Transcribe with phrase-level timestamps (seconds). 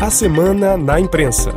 [0.00, 1.50] A semana na imprensa.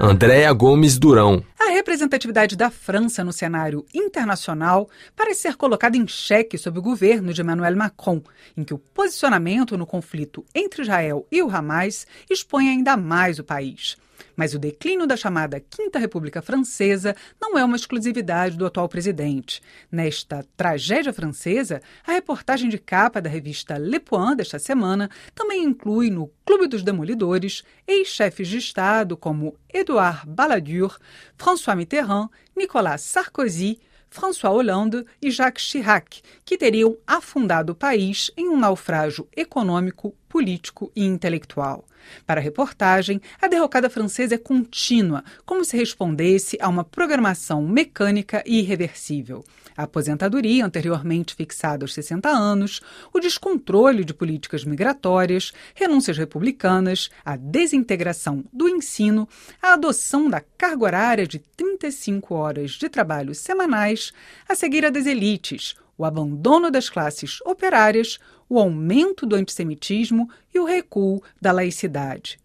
[0.00, 1.44] Andréa Gomes Durão.
[1.60, 7.32] A representatividade da França no cenário internacional parece ser colocada em xeque sob o governo
[7.32, 8.20] de Emmanuel Macron,
[8.56, 13.44] em que o posicionamento no conflito entre Israel e o Hamas expõe ainda mais o
[13.44, 13.96] país.
[14.40, 19.60] Mas o declínio da chamada Quinta República Francesa não é uma exclusividade do atual presidente.
[19.92, 26.08] Nesta tragédia francesa, a reportagem de capa da revista Le Point desta semana também inclui
[26.08, 30.96] no Clube dos Demolidores ex-chefes de Estado como Édouard Balladur,
[31.36, 33.78] François Mitterrand, Nicolas Sarkozy,
[34.08, 40.92] François Hollande e Jacques Chirac, que teriam afundado o país em um naufrágio econômico, político
[40.94, 41.84] e intelectual.
[42.24, 48.42] Para a reportagem, a derrocada francesa é contínua, como se respondesse a uma programação mecânica
[48.46, 49.44] e irreversível.
[49.76, 52.80] A aposentadoria, anteriormente fixada aos 60 anos,
[53.12, 59.28] o descontrole de políticas migratórias, renúncias republicanas, a desintegração do ensino,
[59.60, 64.12] a adoção da carga horária de 35 horas de trabalho semanais,
[64.48, 70.64] a cegueira das elites, o abandono das classes operárias, o aumento do antissemitismo e o
[70.64, 72.38] recuo da laicidade.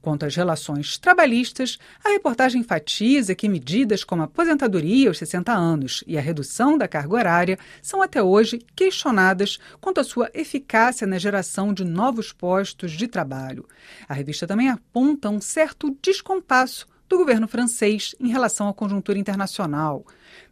[0.00, 6.02] Quanto às relações trabalhistas, a reportagem enfatiza que medidas como a aposentadoria aos 60 anos
[6.06, 11.18] e a redução da carga horária são até hoje questionadas quanto à sua eficácia na
[11.18, 13.68] geração de novos postos de trabalho.
[14.08, 20.02] A revista também aponta um certo descompasso do governo francês em relação à conjuntura internacional.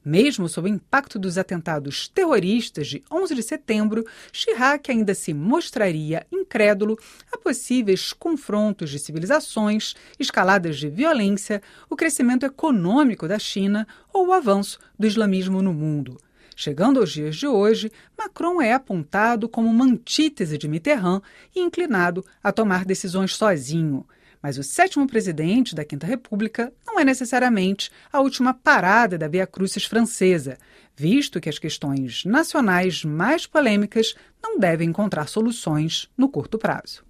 [0.05, 6.27] Mesmo sob o impacto dos atentados terroristas de 11 de setembro, Chirac ainda se mostraria
[6.31, 6.99] incrédulo
[7.33, 14.33] a possíveis confrontos de civilizações, escaladas de violência, o crescimento econômico da China ou o
[14.35, 16.21] avanço do islamismo no mundo.
[16.55, 21.23] Chegando aos dias de hoje, Macron é apontado como uma antítese de Mitterrand
[21.57, 24.05] e inclinado a tomar decisões sozinho.
[24.43, 29.47] Mas o sétimo presidente da Quinta República não é necessariamente a última parada da Via
[29.47, 30.57] Crucis francesa,
[30.97, 37.10] visto que as questões nacionais mais polêmicas não devem encontrar soluções no curto prazo.